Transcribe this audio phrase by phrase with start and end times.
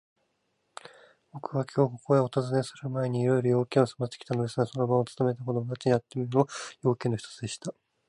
[1.31, 6.47] ぼくはきょう、ここへおたずねするまえに、いろいろな用件をすませてきたのですが、その門番をつとめた子どもに会ってみるのも、
[6.83, 7.71] 用件の一つでした。